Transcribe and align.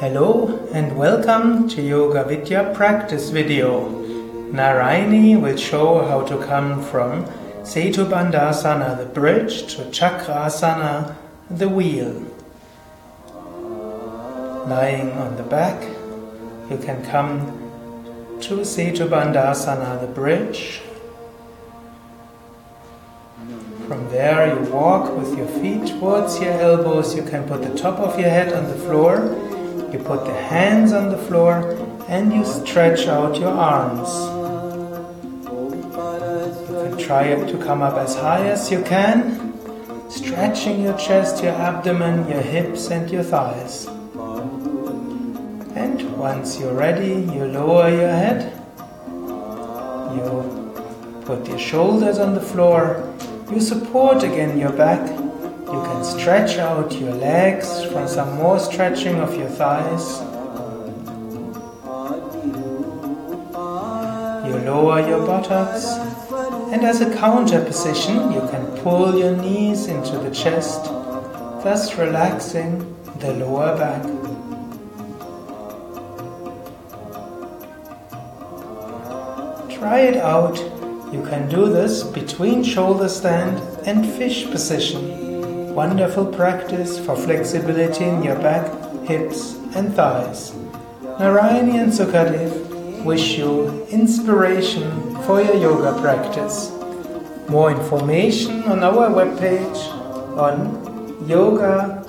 Hello 0.00 0.46
and 0.72 0.96
welcome 0.96 1.68
to 1.70 1.82
Yoga 1.82 2.22
Vidya 2.22 2.72
practice 2.72 3.30
video. 3.30 3.88
Narayani 4.52 5.42
will 5.42 5.56
show 5.56 6.06
how 6.06 6.22
to 6.22 6.38
come 6.46 6.80
from 6.84 7.24
Setu 7.64 8.06
Bandhasana, 8.08 8.96
the 8.96 9.06
bridge, 9.06 9.62
to 9.74 9.82
Chakrasana, 9.86 11.16
the 11.50 11.68
wheel. 11.68 12.12
Lying 14.68 15.10
on 15.14 15.34
the 15.36 15.42
back, 15.42 15.82
you 16.70 16.78
can 16.78 17.04
come 17.06 17.40
to 18.40 18.58
Setu 18.58 19.08
Bandhasana, 19.08 20.00
the 20.00 20.06
bridge. 20.06 20.80
From 23.88 24.08
there, 24.10 24.46
you 24.54 24.70
walk 24.70 25.12
with 25.16 25.36
your 25.36 25.48
feet 25.58 25.88
towards 25.88 26.40
your 26.40 26.52
elbows. 26.52 27.16
You 27.16 27.24
can 27.24 27.48
put 27.48 27.62
the 27.64 27.76
top 27.76 27.98
of 27.98 28.16
your 28.20 28.28
head 28.30 28.52
on 28.52 28.68
the 28.68 28.76
floor 28.86 29.34
you 29.92 29.98
put 29.98 30.26
the 30.26 30.34
hands 30.34 30.92
on 30.92 31.08
the 31.08 31.16
floor 31.16 31.74
and 32.08 32.30
you 32.30 32.44
stretch 32.44 33.06
out 33.06 33.38
your 33.40 33.48
arms. 33.50 34.10
You 35.48 36.90
can 36.90 36.98
try 36.98 37.34
to 37.34 37.58
come 37.64 37.80
up 37.80 37.94
as 37.96 38.14
high 38.14 38.48
as 38.48 38.70
you 38.70 38.82
can, 38.82 39.54
stretching 40.10 40.82
your 40.82 40.94
chest, 40.98 41.42
your 41.42 41.54
abdomen, 41.54 42.28
your 42.28 42.42
hips, 42.42 42.90
and 42.90 43.10
your 43.10 43.22
thighs. 43.22 43.86
And 45.74 46.14
once 46.18 46.60
you're 46.60 46.74
ready, 46.74 47.14
you 47.32 47.46
lower 47.46 47.88
your 47.88 48.10
head. 48.10 48.52
You 50.14 51.22
put 51.24 51.48
your 51.48 51.58
shoulders 51.58 52.18
on 52.18 52.34
the 52.34 52.42
floor. 52.42 53.10
You 53.50 53.58
support 53.58 54.22
again 54.22 54.58
your 54.58 54.72
back 54.72 55.00
you 55.68 55.82
can 55.82 56.02
stretch 56.02 56.56
out 56.56 56.90
your 56.92 57.12
legs 57.12 57.84
for 57.92 58.08
some 58.08 58.36
more 58.36 58.58
stretching 58.58 59.16
of 59.20 59.36
your 59.36 59.50
thighs. 59.50 60.20
You 64.48 64.56
lower 64.64 65.06
your 65.06 65.26
buttocks, 65.26 65.86
and 66.72 66.86
as 66.86 67.02
a 67.02 67.14
counter 67.16 67.62
position, 67.62 68.32
you 68.32 68.40
can 68.50 68.64
pull 68.78 69.18
your 69.18 69.36
knees 69.36 69.88
into 69.88 70.16
the 70.16 70.30
chest, 70.30 70.84
thus 71.62 71.96
relaxing 71.98 72.78
the 73.18 73.34
lower 73.34 73.76
back. 73.76 74.02
Try 79.78 80.00
it 80.00 80.16
out. 80.16 80.56
You 81.12 81.22
can 81.28 81.46
do 81.50 81.68
this 81.70 82.04
between 82.04 82.64
shoulder 82.64 83.10
stand 83.10 83.58
and 83.86 84.10
fish 84.14 84.46
position 84.50 85.27
wonderful 85.78 86.26
practice 86.26 86.98
for 86.98 87.14
flexibility 87.14 88.02
in 88.04 88.20
your 88.24 88.34
back, 88.42 88.66
hips, 89.06 89.54
and 89.76 89.94
thighs. 89.94 90.50
Narayani 91.22 91.74
and 91.84 91.92
Sukadev 91.98 93.04
wish 93.04 93.38
you 93.38 93.84
inspiration 93.86 94.88
for 95.22 95.40
your 95.40 95.54
yoga 95.54 95.92
practice. 96.02 96.72
More 97.48 97.70
information 97.70 98.64
on 98.64 98.82
our 98.82 99.06
webpage 99.18 99.78
on 100.36 100.56
yogadeshvidya.org. 101.30 102.08